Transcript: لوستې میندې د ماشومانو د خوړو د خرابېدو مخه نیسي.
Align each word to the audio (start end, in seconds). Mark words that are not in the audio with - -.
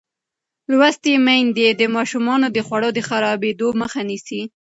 لوستې 0.71 1.13
میندې 1.25 1.67
د 1.73 1.81
ماشومانو 1.95 2.47
د 2.55 2.57
خوړو 2.67 2.89
د 2.93 2.99
خرابېدو 3.07 3.67
مخه 3.81 4.01
نیسي. 4.09 4.41